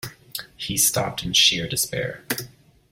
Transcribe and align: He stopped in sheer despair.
He 0.57 0.77
stopped 0.77 1.21
in 1.21 1.33
sheer 1.33 1.67
despair. 1.67 2.25